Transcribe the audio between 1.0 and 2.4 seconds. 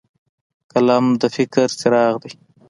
د فکر څراغ دی